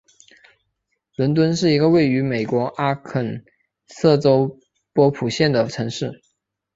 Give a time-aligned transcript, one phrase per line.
[1.15, 3.45] 伦敦是一个位于美国阿肯
[3.85, 4.59] 色州
[4.93, 6.23] 波普县的城市。